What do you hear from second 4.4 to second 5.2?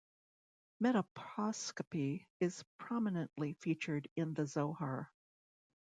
Zohar.